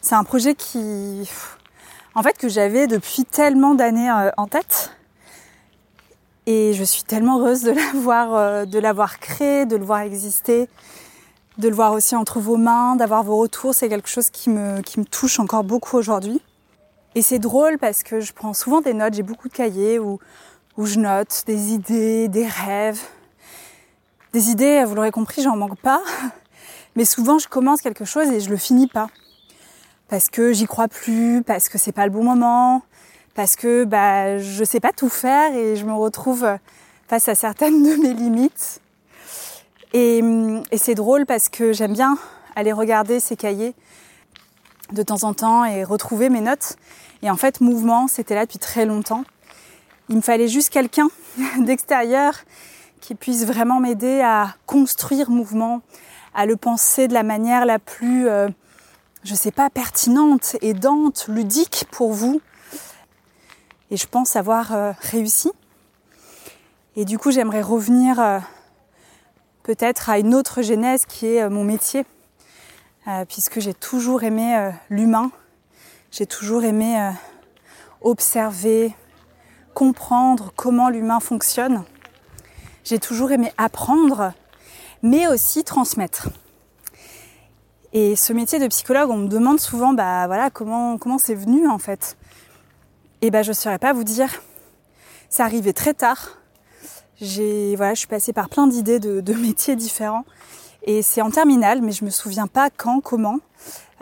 C'est 0.00 0.14
un 0.14 0.24
projet 0.24 0.54
qui, 0.54 1.28
en 2.14 2.22
fait, 2.22 2.36
que 2.38 2.48
j'avais 2.48 2.86
depuis 2.86 3.24
tellement 3.24 3.74
d'années 3.74 4.10
euh, 4.10 4.30
en 4.36 4.46
tête. 4.46 4.94
Et 6.46 6.74
je 6.74 6.84
suis 6.84 7.02
tellement 7.02 7.38
heureuse 7.38 7.62
de 7.62 7.70
l'avoir, 7.94 8.66
de 8.66 8.78
l'avoir 8.78 9.18
créé, 9.18 9.66
de 9.66 9.76
le 9.76 9.84
voir 9.84 10.00
exister, 10.00 10.68
de 11.58 11.68
le 11.68 11.74
voir 11.74 11.92
aussi 11.92 12.16
entre 12.16 12.40
vos 12.40 12.56
mains, 12.56 12.96
d'avoir 12.96 13.22
vos 13.22 13.36
retours. 13.36 13.74
C'est 13.74 13.88
quelque 13.88 14.08
chose 14.08 14.30
qui 14.30 14.50
me, 14.50 14.80
qui 14.82 15.00
me 15.00 15.04
touche 15.04 15.40
encore 15.40 15.64
beaucoup 15.64 15.96
aujourd'hui. 15.96 16.40
Et 17.14 17.22
c'est 17.22 17.38
drôle 17.38 17.78
parce 17.78 18.02
que 18.02 18.20
je 18.20 18.32
prends 18.32 18.54
souvent 18.54 18.80
des 18.80 18.92
notes, 18.92 19.14
j'ai 19.14 19.22
beaucoup 19.22 19.48
de 19.48 19.52
cahiers 19.52 19.98
où, 19.98 20.18
où 20.76 20.86
je 20.86 20.98
note 20.98 21.44
des 21.46 21.72
idées, 21.72 22.28
des 22.28 22.46
rêves. 22.46 23.00
Des 24.32 24.50
idées, 24.50 24.84
vous 24.84 24.96
l'aurez 24.96 25.12
compris, 25.12 25.42
j'en 25.42 25.56
manque 25.56 25.78
pas. 25.78 26.02
Mais 26.96 27.04
souvent, 27.04 27.38
je 27.38 27.48
commence 27.48 27.80
quelque 27.80 28.04
chose 28.04 28.28
et 28.28 28.40
je 28.40 28.50
le 28.50 28.56
finis 28.56 28.88
pas. 28.88 29.08
Parce 30.08 30.28
que 30.28 30.52
j'y 30.52 30.66
crois 30.66 30.88
plus, 30.88 31.42
parce 31.44 31.68
que 31.68 31.78
c'est 31.78 31.92
pas 31.92 32.04
le 32.04 32.12
bon 32.12 32.24
moment, 32.24 32.82
parce 33.34 33.56
que 33.56 33.84
bah, 33.84 34.38
je 34.38 34.64
sais 34.64 34.80
pas 34.80 34.92
tout 34.92 35.08
faire 35.08 35.54
et 35.54 35.76
je 35.76 35.84
me 35.84 35.92
retrouve 35.92 36.46
face 37.08 37.28
à 37.28 37.34
certaines 37.34 37.82
de 37.82 38.02
mes 38.02 38.14
limites. 38.14 38.80
Et, 39.92 40.22
et 40.70 40.78
c'est 40.78 40.94
drôle 40.94 41.26
parce 41.26 41.48
que 41.48 41.72
j'aime 41.72 41.92
bien 41.92 42.16
aller 42.56 42.72
regarder 42.72 43.20
ces 43.20 43.36
cahiers 43.36 43.74
de 44.92 45.02
temps 45.02 45.24
en 45.24 45.34
temps 45.34 45.64
et 45.64 45.84
retrouver 45.84 46.28
mes 46.28 46.40
notes. 46.40 46.76
Et 47.22 47.30
en 47.30 47.36
fait, 47.36 47.60
mouvement, 47.60 48.06
c'était 48.06 48.34
là 48.34 48.42
depuis 48.42 48.58
très 48.58 48.86
longtemps. 48.86 49.24
Il 50.08 50.16
me 50.16 50.20
fallait 50.20 50.48
juste 50.48 50.70
quelqu'un 50.70 51.08
d'extérieur 51.58 52.34
qui 53.00 53.14
puisse 53.14 53.44
vraiment 53.44 53.80
m'aider 53.80 54.20
à 54.20 54.54
construire 54.66 55.30
mouvement, 55.30 55.82
à 56.34 56.46
le 56.46 56.56
penser 56.56 57.08
de 57.08 57.14
la 57.14 57.22
manière 57.22 57.66
la 57.66 57.78
plus, 57.78 58.28
euh, 58.28 58.48
je 59.24 59.34
sais 59.34 59.50
pas, 59.50 59.70
pertinente, 59.70 60.56
aidante, 60.62 61.26
ludique 61.28 61.86
pour 61.90 62.12
vous. 62.12 62.40
Et 63.94 63.96
je 63.96 64.08
pense 64.08 64.34
avoir 64.34 64.72
euh, 64.72 64.90
réussi. 65.02 65.52
Et 66.96 67.04
du 67.04 67.16
coup, 67.16 67.30
j'aimerais 67.30 67.62
revenir 67.62 68.18
euh, 68.18 68.40
peut-être 69.62 70.10
à 70.10 70.18
une 70.18 70.34
autre 70.34 70.62
genèse 70.62 71.06
qui 71.06 71.28
est 71.28 71.48
mon 71.48 71.62
métier, 71.62 72.04
puisque 73.28 73.60
j'ai 73.60 73.72
toujours 73.72 74.24
aimé 74.24 74.72
l'humain, 74.90 75.30
j'ai 76.10 76.26
toujours 76.26 76.64
aimé 76.64 77.00
euh, 77.00 77.10
observer, 78.00 78.92
comprendre 79.74 80.52
comment 80.56 80.88
l'humain 80.88 81.20
fonctionne. 81.20 81.84
J'ai 82.82 82.98
toujours 82.98 83.30
aimé 83.30 83.52
apprendre, 83.58 84.32
mais 85.02 85.28
aussi 85.28 85.62
transmettre. 85.62 86.30
Et 87.92 88.16
ce 88.16 88.32
métier 88.32 88.58
de 88.58 88.66
psychologue, 88.66 89.10
on 89.10 89.18
me 89.18 89.28
demande 89.28 89.60
souvent, 89.60 89.92
bah 89.92 90.26
voilà, 90.26 90.50
comment 90.50 90.98
comment 90.98 91.18
c'est 91.18 91.36
venu 91.36 91.68
en 91.68 91.78
fait? 91.78 92.16
Et 93.24 93.30
ben, 93.30 93.42
je 93.42 93.52
ne 93.52 93.54
saurais 93.54 93.78
pas 93.78 93.94
vous 93.94 94.04
dire. 94.04 94.28
Ça 95.30 95.44
arrivait 95.46 95.72
très 95.72 95.94
tard. 95.94 96.36
J'ai 97.22 97.74
voilà, 97.74 97.94
je 97.94 98.00
suis 98.00 98.06
passée 98.06 98.34
par 98.34 98.50
plein 98.50 98.66
d'idées 98.66 99.00
de, 99.00 99.32
métiers 99.40 99.76
différents. 99.76 100.26
Et 100.82 101.00
c'est 101.00 101.22
en 101.22 101.30
terminale, 101.30 101.80
mais 101.80 101.92
je 101.92 102.04
me 102.04 102.10
souviens 102.10 102.46
pas 102.46 102.68
quand, 102.68 103.00
comment. 103.00 103.38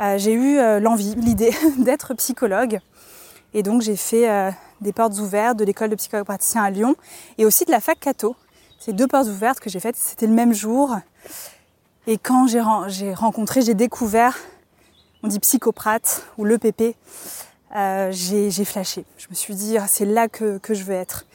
Euh, 0.00 0.18
j'ai 0.18 0.32
eu 0.32 0.58
euh, 0.58 0.80
l'envie, 0.80 1.14
l'idée 1.18 1.54
d'être 1.78 2.14
psychologue. 2.14 2.80
Et 3.54 3.62
donc 3.62 3.82
j'ai 3.82 3.94
fait 3.94 4.28
euh, 4.28 4.50
des 4.80 4.92
portes 4.92 5.16
ouvertes 5.20 5.56
de 5.56 5.64
l'école 5.64 5.90
de 5.90 5.94
psychologue 5.94 6.26
à 6.28 6.70
Lyon 6.70 6.96
et 7.38 7.46
aussi 7.46 7.64
de 7.64 7.70
la 7.70 7.78
fac 7.78 8.00
Cato. 8.00 8.34
C'est 8.80 8.92
deux 8.92 9.06
portes 9.06 9.28
ouvertes 9.28 9.60
que 9.60 9.70
j'ai 9.70 9.78
faites, 9.78 9.94
c'était 9.94 10.26
le 10.26 10.34
même 10.34 10.52
jour. 10.52 10.96
Et 12.08 12.18
quand 12.18 12.48
j'ai 12.48 13.14
rencontré, 13.14 13.62
j'ai 13.62 13.74
découvert, 13.74 14.36
on 15.22 15.28
dit 15.28 15.38
psychoprate 15.38 16.26
ou 16.38 16.44
l'EPP, 16.44 16.96
euh, 17.74 18.10
j'ai 18.12 18.64
flashé. 18.64 19.04
Je 19.18 19.26
me 19.30 19.34
suis 19.34 19.54
dit, 19.54 19.78
ah, 19.78 19.86
c'est 19.86 20.04
là 20.04 20.28
que, 20.28 20.58
que, 20.58 20.74
je 20.74 20.84
veux 20.84 20.94
être. 20.94 21.26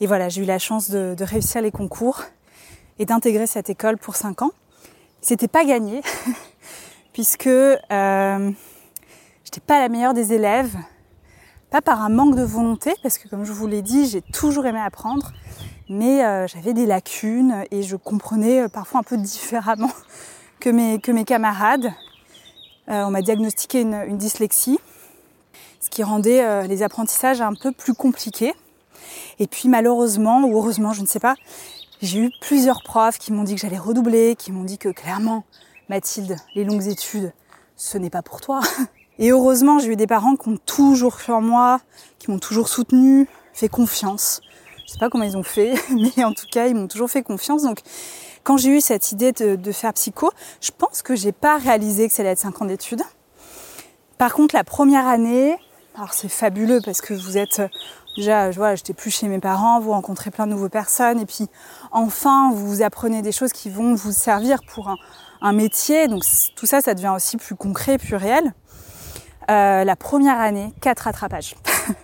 Et 0.00 0.06
voilà, 0.06 0.28
j'ai 0.28 0.42
eu 0.42 0.44
la 0.44 0.58
chance 0.58 0.90
de, 0.90 1.14
de, 1.16 1.24
réussir 1.24 1.62
les 1.62 1.70
concours 1.70 2.22
et 2.98 3.06
d'intégrer 3.06 3.46
cette 3.46 3.70
école 3.70 3.96
pour 3.96 4.16
cinq 4.16 4.42
ans. 4.42 4.52
C'était 5.20 5.48
pas 5.48 5.64
gagné. 5.64 6.02
puisque 7.16 7.46
euh, 7.46 8.50
j'étais 9.42 9.60
pas 9.66 9.80
la 9.80 9.88
meilleure 9.88 10.12
des 10.12 10.34
élèves, 10.34 10.76
pas 11.70 11.80
par 11.80 12.02
un 12.02 12.10
manque 12.10 12.36
de 12.36 12.42
volonté, 12.42 12.92
parce 13.02 13.16
que 13.16 13.26
comme 13.26 13.42
je 13.42 13.52
vous 13.52 13.66
l'ai 13.66 13.80
dit, 13.80 14.06
j'ai 14.06 14.20
toujours 14.20 14.66
aimé 14.66 14.80
apprendre, 14.80 15.32
mais 15.88 16.22
euh, 16.22 16.46
j'avais 16.46 16.74
des 16.74 16.84
lacunes 16.84 17.64
et 17.70 17.82
je 17.82 17.96
comprenais 17.96 18.64
euh, 18.64 18.68
parfois 18.68 19.00
un 19.00 19.02
peu 19.02 19.16
différemment 19.16 19.90
que 20.60 20.68
mes, 20.68 21.00
que 21.00 21.10
mes 21.10 21.24
camarades. 21.24 21.90
Euh, 22.90 23.04
on 23.04 23.10
m'a 23.10 23.22
diagnostiqué 23.22 23.80
une, 23.80 23.94
une, 24.06 24.18
dyslexie, 24.18 24.78
ce 25.86 25.90
qui 25.90 26.02
rendait 26.02 26.66
les 26.66 26.82
apprentissages 26.82 27.40
un 27.40 27.54
peu 27.54 27.70
plus 27.70 27.94
compliqués. 27.94 28.54
Et 29.38 29.46
puis 29.46 29.68
malheureusement, 29.68 30.42
ou 30.42 30.56
heureusement, 30.56 30.92
je 30.92 31.00
ne 31.00 31.06
sais 31.06 31.20
pas, 31.20 31.36
j'ai 32.02 32.18
eu 32.18 32.30
plusieurs 32.40 32.82
profs 32.82 33.18
qui 33.18 33.32
m'ont 33.32 33.44
dit 33.44 33.54
que 33.54 33.60
j'allais 33.60 33.78
redoubler, 33.78 34.34
qui 34.36 34.50
m'ont 34.50 34.64
dit 34.64 34.78
que 34.78 34.88
clairement, 34.88 35.44
Mathilde, 35.88 36.36
les 36.56 36.64
longues 36.64 36.88
études, 36.88 37.32
ce 37.76 37.98
n'est 37.98 38.10
pas 38.10 38.22
pour 38.22 38.40
toi. 38.40 38.60
Et 39.18 39.30
heureusement, 39.30 39.78
j'ai 39.78 39.92
eu 39.92 39.96
des 39.96 40.08
parents 40.08 40.34
qui 40.34 40.48
ont 40.48 40.58
toujours 40.66 41.16
cru 41.16 41.32
en 41.32 41.40
moi, 41.40 41.80
qui 42.18 42.30
m'ont 42.30 42.40
toujours 42.40 42.68
soutenu, 42.68 43.28
fait 43.54 43.68
confiance. 43.68 44.40
Je 44.86 44.92
sais 44.92 44.98
pas 44.98 45.08
comment 45.08 45.24
ils 45.24 45.36
ont 45.36 45.44
fait, 45.44 45.74
mais 45.90 46.24
en 46.24 46.32
tout 46.32 46.46
cas, 46.50 46.66
ils 46.66 46.74
m'ont 46.74 46.88
toujours 46.88 47.08
fait 47.08 47.22
confiance. 47.22 47.62
Donc, 47.62 47.78
quand 48.42 48.56
j'ai 48.56 48.70
eu 48.70 48.80
cette 48.80 49.12
idée 49.12 49.32
de, 49.32 49.72
faire 49.72 49.92
psycho, 49.94 50.30
je 50.60 50.70
pense 50.76 51.02
que 51.02 51.14
j'ai 51.14 51.32
pas 51.32 51.58
réalisé 51.58 52.08
que 52.08 52.14
ça 52.14 52.22
allait 52.22 52.32
être 52.32 52.38
5 52.38 52.62
ans 52.62 52.66
d'études. 52.66 53.02
Par 54.18 54.34
contre, 54.34 54.54
la 54.54 54.64
première 54.64 55.06
année, 55.06 55.56
alors 55.96 56.12
c'est 56.12 56.28
fabuleux 56.28 56.80
parce 56.84 57.00
que 57.00 57.14
vous 57.14 57.38
êtes 57.38 57.62
déjà, 58.16 58.50
je 58.50 58.56
vois, 58.58 58.74
j'étais 58.74 58.92
plus 58.92 59.10
chez 59.10 59.28
mes 59.28 59.38
parents, 59.38 59.80
vous 59.80 59.92
rencontrez 59.92 60.30
plein 60.30 60.46
de 60.46 60.52
nouvelles 60.52 60.70
personnes 60.70 61.20
et 61.20 61.26
puis 61.26 61.48
enfin, 61.90 62.52
vous 62.52 62.82
apprenez 62.82 63.22
des 63.22 63.32
choses 63.32 63.52
qui 63.52 63.70
vont 63.70 63.94
vous 63.94 64.12
servir 64.12 64.60
pour 64.68 64.94
un, 65.40 65.52
métier. 65.52 66.08
Donc 66.08 66.22
tout 66.54 66.66
ça, 66.66 66.80
ça 66.80 66.94
devient 66.94 67.12
aussi 67.14 67.36
plus 67.36 67.54
concret, 67.54 67.98
plus 67.98 68.16
réel. 68.16 68.52
Euh, 69.48 69.84
la 69.84 69.96
première 69.96 70.40
année, 70.40 70.72
quatre 70.80 71.00
rattrapages. 71.00 71.54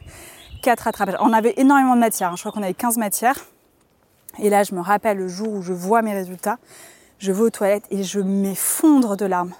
quatre 0.62 0.84
rattrapages. 0.84 1.16
On 1.20 1.32
avait 1.32 1.54
énormément 1.56 1.94
de 1.94 2.00
matières. 2.00 2.30
Hein. 2.30 2.36
Je 2.36 2.42
crois 2.42 2.52
qu'on 2.52 2.62
avait 2.62 2.72
15 2.72 2.98
matières. 2.98 3.36
Et 4.38 4.48
là, 4.48 4.62
je 4.62 4.74
me 4.74 4.80
rappelle 4.80 5.18
le 5.18 5.28
jour 5.28 5.52
où 5.52 5.60
je 5.60 5.72
vois 5.72 6.02
mes 6.02 6.14
résultats. 6.14 6.58
Je 7.18 7.32
vais 7.32 7.42
aux 7.42 7.50
toilettes 7.50 7.84
et 7.90 8.04
je 8.04 8.20
m'effondre 8.20 9.16
de 9.16 9.26
larmes. 9.26 9.52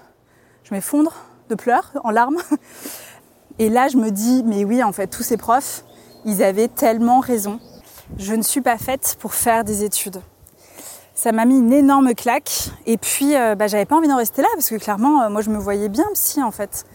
Je 0.63 0.73
m'effondre 0.73 1.13
de 1.49 1.55
pleurs, 1.55 1.91
en 2.03 2.09
larmes. 2.09 2.37
Et 3.59 3.69
là, 3.69 3.87
je 3.87 3.97
me 3.97 4.09
dis, 4.09 4.43
mais 4.45 4.65
oui, 4.65 4.83
en 4.83 4.91
fait, 4.91 5.07
tous 5.07 5.23
ces 5.23 5.37
profs, 5.37 5.83
ils 6.25 6.43
avaient 6.43 6.67
tellement 6.67 7.19
raison. 7.19 7.59
Je 8.17 8.33
ne 8.33 8.41
suis 8.41 8.61
pas 8.61 8.77
faite 8.77 9.17
pour 9.19 9.33
faire 9.33 9.63
des 9.63 9.83
études 9.83 10.21
ça 11.15 11.31
m'a 11.31 11.45
mis 11.45 11.57
une 11.57 11.71
énorme 11.71 12.13
claque. 12.15 12.69
Et 12.85 12.97
puis, 12.97 13.35
euh, 13.35 13.55
bah, 13.55 13.67
j'avais 13.67 13.85
pas 13.85 13.95
envie 13.95 14.07
d'en 14.07 14.17
rester 14.17 14.41
là 14.41 14.47
parce 14.55 14.69
que 14.69 14.75
clairement, 14.75 15.21
euh, 15.21 15.29
moi, 15.29 15.41
je 15.41 15.49
me 15.49 15.57
voyais 15.57 15.89
bien 15.89 16.05
psy 16.13 16.41
en 16.41 16.51
fait. 16.51 16.85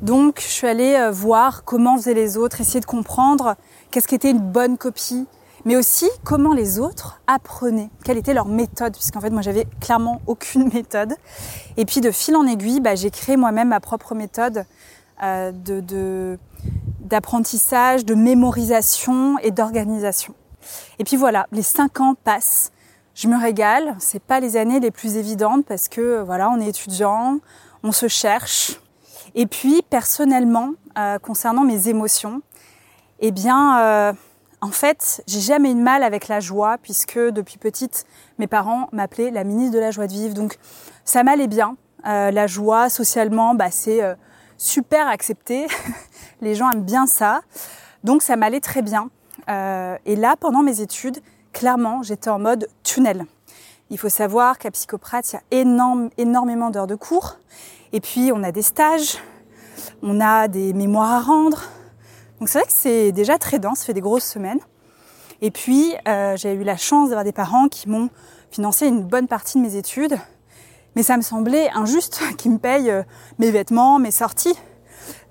Donc, 0.00 0.40
je 0.40 0.50
suis 0.52 0.66
allée 0.66 0.94
euh, 0.94 1.10
voir 1.10 1.64
comment 1.64 1.96
faisaient 1.96 2.14
les 2.14 2.36
autres, 2.36 2.60
essayer 2.60 2.80
de 2.80 2.86
comprendre 2.86 3.56
qu'est-ce 3.90 4.08
qu'était 4.08 4.30
une 4.30 4.40
bonne 4.40 4.76
copie, 4.76 5.26
mais 5.64 5.76
aussi 5.76 6.08
comment 6.24 6.52
les 6.52 6.80
autres 6.80 7.20
apprenaient, 7.28 7.90
quelle 8.04 8.18
était 8.18 8.34
leur 8.34 8.46
méthode, 8.46 8.94
puisqu'en 8.94 9.20
fait, 9.20 9.30
moi, 9.30 9.42
j'avais 9.42 9.66
clairement 9.80 10.20
aucune 10.26 10.68
méthode. 10.74 11.14
Et 11.76 11.84
puis, 11.84 12.00
de 12.00 12.10
fil 12.10 12.34
en 12.36 12.46
aiguille, 12.46 12.80
bah, 12.80 12.96
j'ai 12.96 13.10
créé 13.10 13.36
moi-même 13.36 13.68
ma 13.68 13.80
propre 13.80 14.14
méthode 14.14 14.64
de 15.20 16.38
d'apprentissage, 17.00 18.04
de 18.04 18.14
mémorisation 18.14 19.38
et 19.38 19.50
d'organisation. 19.50 20.34
Et 20.98 21.04
puis 21.04 21.16
voilà, 21.16 21.46
les 21.52 21.62
cinq 21.62 22.00
ans 22.00 22.14
passent 22.14 22.72
je 23.14 23.28
me 23.28 23.40
régale. 23.40 23.94
C'est 23.98 24.22
pas 24.22 24.40
les 24.40 24.56
années 24.56 24.80
les 24.80 24.90
plus 24.90 25.16
évidentes 25.16 25.66
parce 25.66 25.88
que 25.88 26.22
voilà, 26.22 26.50
on 26.50 26.60
est 26.60 26.68
étudiant, 26.68 27.38
on 27.82 27.92
se 27.92 28.08
cherche. 28.08 28.80
Et 29.34 29.46
puis 29.46 29.82
personnellement, 29.88 30.72
euh, 30.98 31.18
concernant 31.18 31.64
mes 31.64 31.88
émotions, 31.88 32.42
eh 33.20 33.30
bien, 33.30 33.80
euh, 33.80 34.12
en 34.60 34.70
fait, 34.70 35.22
j'ai 35.26 35.40
jamais 35.40 35.72
eu 35.72 35.74
de 35.74 35.80
mal 35.80 36.02
avec 36.02 36.28
la 36.28 36.40
joie 36.40 36.78
puisque 36.82 37.18
depuis 37.18 37.58
petite, 37.58 38.04
mes 38.38 38.46
parents 38.46 38.88
m'appelaient 38.92 39.30
la 39.30 39.44
ministre 39.44 39.74
de 39.74 39.80
la 39.80 39.90
joie 39.90 40.06
de 40.06 40.12
vivre. 40.12 40.34
Donc 40.34 40.58
ça 41.04 41.22
m'allait 41.22 41.48
bien. 41.48 41.76
Euh, 42.06 42.30
la 42.30 42.46
joie, 42.46 42.88
socialement, 42.88 43.54
bah, 43.54 43.70
c'est 43.70 44.00
super 44.62 45.08
accepté. 45.08 45.66
les 46.40 46.54
gens 46.54 46.70
aiment 46.70 46.84
bien 46.84 47.06
ça. 47.06 47.42
Donc 48.04 48.22
ça 48.22 48.36
m'allait 48.36 48.60
très 48.60 48.82
bien. 48.82 49.10
et 49.48 50.16
là, 50.16 50.36
pendant 50.38 50.62
mes 50.62 50.80
études, 50.80 51.18
clairement, 51.52 52.02
j'étais 52.02 52.30
en 52.30 52.38
mode 52.38 52.68
tunnel. 52.82 53.26
Il 53.90 53.98
faut 53.98 54.08
savoir 54.08 54.58
qu'à 54.58 54.70
Psychoprate, 54.70 55.32
il 55.32 55.34
y 55.34 55.38
a 55.38 55.60
énorme, 55.62 56.10
énormément 56.16 56.70
d'heures 56.70 56.86
de 56.86 56.94
cours. 56.94 57.38
Et 57.92 58.00
puis, 58.00 58.32
on 58.32 58.42
a 58.42 58.50
des 58.50 58.62
stages, 58.62 59.18
on 60.02 60.20
a 60.20 60.48
des 60.48 60.72
mémoires 60.72 61.12
à 61.12 61.20
rendre. 61.20 61.62
Donc 62.42 62.48
c'est 62.48 62.58
vrai 62.58 62.66
que 62.66 62.72
c'est 62.74 63.12
déjà 63.12 63.38
très 63.38 63.60
dense, 63.60 63.78
ça 63.78 63.86
fait 63.86 63.94
des 63.94 64.00
grosses 64.00 64.24
semaines. 64.24 64.58
Et 65.42 65.52
puis 65.52 65.94
euh, 66.08 66.36
j'ai 66.36 66.54
eu 66.54 66.64
la 66.64 66.76
chance 66.76 67.10
d'avoir 67.10 67.24
des 67.24 67.32
parents 67.32 67.68
qui 67.68 67.88
m'ont 67.88 68.10
financé 68.50 68.88
une 68.88 69.04
bonne 69.04 69.28
partie 69.28 69.58
de 69.58 69.62
mes 69.62 69.76
études. 69.76 70.16
Mais 70.96 71.02
ça 71.02 71.16
me 71.16 71.22
semblait 71.22 71.70
injuste 71.70 72.20
qu'ils 72.38 72.52
me 72.52 72.58
payent 72.58 72.90
euh, 72.90 73.02
mes 73.38 73.50
vêtements, 73.50 73.98
mes 73.98 74.10
sorties. 74.10 74.54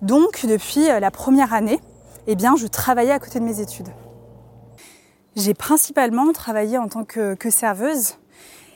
Donc 0.02 0.46
depuis 0.46 0.90
euh, 0.90 1.00
la 1.00 1.12
première 1.12 1.54
année, 1.54 1.80
eh 2.28 2.36
bien, 2.36 2.56
je 2.56 2.68
travaillais 2.68 3.12
à 3.12 3.20
côté 3.20 3.40
de 3.40 3.46
mes 3.46 3.60
études. 3.60 3.90
J'ai 5.36 5.54
principalement 5.54 6.32
travaillé 6.34 6.78
en 6.78 6.88
tant 6.88 7.04
que, 7.04 7.36
serveuse. 7.50 8.16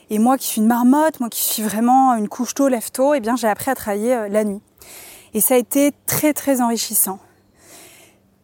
Et 0.10 0.20
moi 0.20 0.38
qui 0.38 0.48
suis 0.48 0.62
une 0.62 0.68
marmotte, 0.68 1.20
moi 1.20 1.30
qui 1.30 1.42
suis 1.42 1.63
vraiment 1.63 2.13
une 2.15 2.30
couche 2.30 2.54
tôt, 2.54 2.68
lève 2.68 2.92
tôt, 2.92 3.13
eh 3.13 3.20
bien 3.20 3.36
j'ai 3.36 3.48
appris 3.48 3.72
à 3.72 3.75
travailler 3.75 4.30
la 4.30 4.44
nuit. 4.44 4.62
Et 5.34 5.42
ça 5.42 5.56
a 5.56 5.58
été 5.58 5.92
très 6.06 6.34
très 6.34 6.62
enrichissant. 6.62 7.20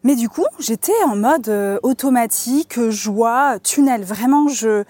Mais 0.04 0.16
du 0.16 0.30
coup, 0.30 0.46
j'étais 0.60 1.00
en 1.06 1.16
mode 1.16 1.48
euh, 1.50 1.80
automatique, 1.84 2.80
joie, 2.90 3.60
tunnel. 3.60 4.04
Vraiment, 4.04 4.48
je, 4.48 4.84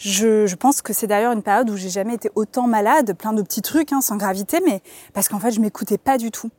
je, 0.00 0.54
pense 0.54 0.80
que 0.80 0.94
c'est 0.94 1.06
d'ailleurs 1.06 1.32
une 1.32 1.42
période 1.42 1.68
où 1.68 1.76
j'ai 1.76 1.90
jamais 1.90 2.14
été 2.14 2.30
autant 2.34 2.66
malade, 2.66 3.14
plein 3.18 3.34
de 3.34 3.42
petits 3.42 3.60
trucs, 3.60 3.92
hein, 3.92 4.00
sans 4.00 4.16
gravité, 4.16 4.60
mais 4.64 4.80
parce 5.12 5.28
qu'en 5.28 5.38
fait, 5.38 5.50
je 5.50 5.60
m'écoutais 5.60 5.98
pas 5.98 6.16
du 6.16 6.30
tout. 6.30 6.50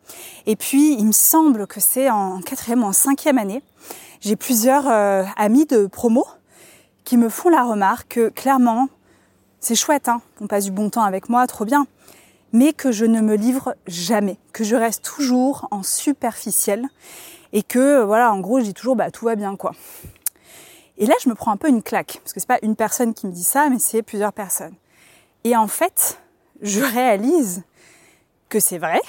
Et 0.45 0.55
puis, 0.55 0.93
il 0.93 1.07
me 1.07 1.11
semble 1.11 1.65
que 1.65 1.79
c'est 1.79 2.11
en 2.11 2.39
quatrième 2.41 2.83
ou 2.83 2.85
en 2.85 2.93
cinquième 2.93 3.39
année, 3.39 3.63
j'ai 4.19 4.35
plusieurs 4.35 4.87
euh, 4.87 5.23
amis 5.37 5.65
de 5.65 5.87
promo 5.87 6.23
qui 7.03 7.17
me 7.17 7.29
font 7.29 7.49
la 7.49 7.63
remarque 7.63 8.09
que 8.09 8.29
clairement, 8.29 8.89
c'est 9.59 9.73
chouette, 9.73 10.07
hein, 10.07 10.21
on 10.39 10.45
passe 10.45 10.65
du 10.65 10.71
bon 10.71 10.91
temps 10.91 11.03
avec 11.03 11.27
moi, 11.27 11.47
trop 11.47 11.65
bien, 11.65 11.87
mais 12.53 12.73
que 12.73 12.91
je 12.91 13.05
ne 13.05 13.21
me 13.21 13.35
livre 13.35 13.75
jamais, 13.87 14.37
que 14.53 14.63
je 14.63 14.75
reste 14.75 15.03
toujours 15.03 15.67
en 15.71 15.81
superficiel 15.81 16.85
et 17.53 17.63
que 17.63 18.03
voilà, 18.03 18.31
en 18.31 18.39
gros, 18.39 18.59
je 18.59 18.65
dis 18.65 18.73
toujours 18.75 18.95
bah 18.95 19.09
tout 19.09 19.25
va 19.25 19.35
bien 19.35 19.55
quoi. 19.55 19.73
Et 20.97 21.05
là, 21.05 21.15
je 21.23 21.29
me 21.29 21.35
prends 21.35 21.51
un 21.51 21.57
peu 21.57 21.69
une 21.69 21.83
claque 21.83 22.19
parce 22.23 22.33
que 22.33 22.39
c'est 22.39 22.47
pas 22.47 22.59
une 22.61 22.75
personne 22.75 23.13
qui 23.13 23.27
me 23.27 23.31
dit 23.31 23.43
ça, 23.43 23.69
mais 23.69 23.79
c'est 23.79 24.01
plusieurs 24.01 24.33
personnes. 24.33 24.75
Et 25.43 25.55
en 25.55 25.67
fait, 25.67 26.19
je 26.61 26.81
réalise 26.93 27.63
que 28.49 28.59
c'est 28.59 28.77
vrai 28.77 29.01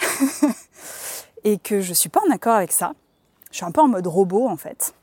et 1.44 1.58
que 1.58 1.80
je 1.80 1.92
suis 1.92 2.08
pas 2.08 2.20
en 2.26 2.30
accord 2.30 2.54
avec 2.54 2.72
ça. 2.72 2.92
Je 3.50 3.56
suis 3.56 3.66
un 3.66 3.72
peu 3.72 3.80
en 3.80 3.88
mode 3.88 4.06
robot 4.06 4.48
en 4.48 4.56
fait. 4.56 4.94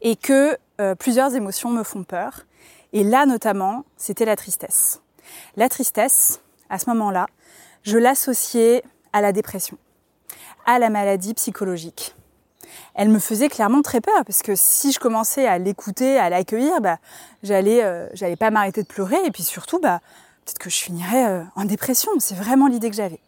Et 0.00 0.16
que 0.16 0.58
euh, 0.80 0.94
plusieurs 0.94 1.34
émotions 1.34 1.70
me 1.70 1.84
font 1.84 2.04
peur. 2.04 2.44
Et 2.92 3.04
là 3.04 3.26
notamment, 3.26 3.84
c'était 3.96 4.24
la 4.24 4.36
tristesse. 4.36 5.00
La 5.56 5.68
tristesse, 5.68 6.40
à 6.68 6.78
ce 6.78 6.90
moment-là, 6.90 7.26
je 7.84 7.96
l'associais 7.96 8.82
à 9.12 9.20
la 9.20 9.32
dépression 9.32 9.78
à 10.66 10.78
la 10.78 10.90
maladie 10.90 11.34
psychologique. 11.34 12.14
Elle 12.94 13.08
me 13.08 13.18
faisait 13.18 13.48
clairement 13.48 13.82
très 13.82 14.00
peur 14.00 14.24
parce 14.26 14.42
que 14.42 14.54
si 14.54 14.92
je 14.92 14.98
commençais 14.98 15.46
à 15.46 15.58
l'écouter, 15.58 16.18
à 16.18 16.30
l'accueillir, 16.30 16.80
bah, 16.80 16.98
j'allais, 17.42 17.82
euh, 17.82 18.36
pas 18.38 18.50
m'arrêter 18.50 18.82
de 18.82 18.86
pleurer 18.86 19.18
et 19.24 19.30
puis 19.30 19.42
surtout, 19.42 19.78
bah, 19.78 20.00
peut-être 20.44 20.58
que 20.58 20.70
je 20.70 20.76
finirais 20.76 21.26
euh, 21.26 21.42
en 21.56 21.64
dépression. 21.64 22.10
C'est 22.18 22.34
vraiment 22.34 22.66
l'idée 22.66 22.90
que 22.90 22.96
j'avais. 22.96 23.20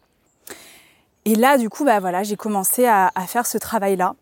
Et 1.25 1.33
là, 1.33 1.57
du 1.57 1.69
coup, 1.69 1.83
bah 1.83 2.23
j'ai 2.23 2.35
commencé 2.35 2.85
à, 2.85 3.11
faire 3.27 3.47
ce 3.47 3.57
travail-là. 3.57 4.15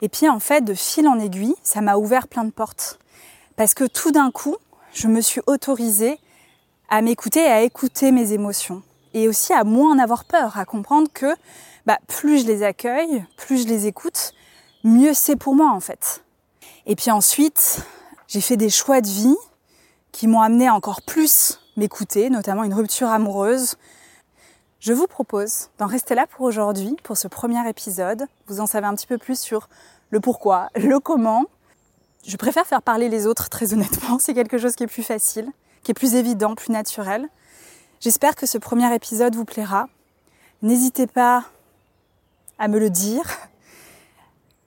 Et 0.00 0.08
puis 0.08 0.28
en 0.28 0.40
fait, 0.40 0.62
de 0.62 0.74
fil 0.74 1.06
en 1.06 1.20
aiguille, 1.20 1.54
ça 1.62 1.80
m'a 1.80 1.96
ouvert 1.96 2.26
plein 2.26 2.44
de 2.44 2.50
portes 2.50 2.98
parce 3.56 3.72
que 3.72 3.84
tout 3.84 4.10
d'un 4.10 4.32
coup, 4.32 4.56
je 4.92 5.06
me 5.06 5.20
suis 5.20 5.40
autorisée 5.46 6.18
à 6.88 7.02
m'écouter 7.02 7.46
à 7.46 7.62
écouter 7.62 8.10
mes 8.10 8.32
émotions 8.32 8.82
et 9.14 9.28
aussi 9.28 9.52
à 9.52 9.62
moins 9.62 9.94
en 9.94 9.98
avoir 9.98 10.24
peur, 10.24 10.58
à 10.58 10.64
comprendre 10.64 11.08
que 11.14 11.34
bah, 11.86 11.98
plus 12.08 12.42
je 12.42 12.46
les 12.46 12.62
accueille, 12.64 13.24
plus 13.36 13.62
je 13.62 13.68
les 13.68 13.86
écoute, 13.86 14.32
mieux 14.84 15.14
c'est 15.14 15.36
pour 15.36 15.54
moi 15.54 15.72
en 15.72 15.80
fait. 15.80 16.22
Et 16.86 16.94
puis 16.94 17.10
ensuite, 17.10 17.80
j'ai 18.28 18.40
fait 18.40 18.56
des 18.56 18.70
choix 18.70 19.00
de 19.00 19.08
vie 19.08 19.36
qui 20.12 20.28
m'ont 20.28 20.40
amené 20.40 20.68
à 20.68 20.74
encore 20.74 21.02
plus 21.02 21.58
m'écouter, 21.76 22.30
notamment 22.30 22.62
une 22.62 22.74
rupture 22.74 23.08
amoureuse. 23.08 23.76
Je 24.78 24.92
vous 24.92 25.06
propose 25.06 25.70
d'en 25.78 25.86
rester 25.86 26.14
là 26.14 26.26
pour 26.26 26.42
aujourd'hui, 26.42 26.96
pour 27.02 27.16
ce 27.16 27.26
premier 27.26 27.68
épisode. 27.68 28.26
Vous 28.46 28.60
en 28.60 28.66
savez 28.66 28.86
un 28.86 28.94
petit 28.94 29.06
peu 29.06 29.18
plus 29.18 29.40
sur 29.40 29.68
le 30.10 30.20
pourquoi, 30.20 30.68
le 30.76 31.00
comment. 31.00 31.46
Je 32.26 32.36
préfère 32.36 32.66
faire 32.66 32.82
parler 32.82 33.08
les 33.08 33.26
autres, 33.26 33.48
très 33.48 33.72
honnêtement. 33.72 34.18
C'est 34.18 34.34
quelque 34.34 34.58
chose 34.58 34.76
qui 34.76 34.84
est 34.84 34.88
plus 34.88 35.02
facile, 35.02 35.50
qui 35.82 35.90
est 35.90 35.94
plus 35.94 36.14
évident, 36.14 36.54
plus 36.54 36.70
naturel. 36.70 37.28
J'espère 38.00 38.36
que 38.36 38.46
ce 38.46 38.58
premier 38.58 38.94
épisode 38.94 39.34
vous 39.34 39.44
plaira. 39.44 39.88
N'hésitez 40.62 41.06
pas 41.06 41.44
à 42.58 42.68
me 42.68 42.78
le 42.78 42.90
dire 42.90 43.24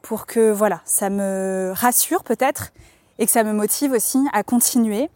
pour 0.07 0.25
que 0.25 0.51
voilà, 0.51 0.81
ça 0.85 1.09
me 1.09 1.73
rassure 1.75 2.23
peut-être 2.23 2.71
et 3.19 3.25
que 3.25 3.31
ça 3.31 3.43
me 3.43 3.51
motive 3.51 3.91
aussi 3.91 4.19
à 4.31 4.41
continuer. 4.41 5.09